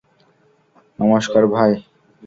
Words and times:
নমস্কার, 0.99 1.43
ভাই। 1.47 1.71